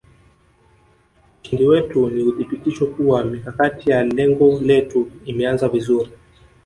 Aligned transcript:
Ushindi 1.41 1.65
wetu 1.67 2.09
ni 2.09 2.23
uthibitisho 2.23 2.85
kuwa 2.93 3.23
mikakati 3.23 3.89
ya 3.91 4.03
lengo 4.03 4.59
letu 4.61 5.09
imeanza 5.25 5.67
vizuri 5.69 6.09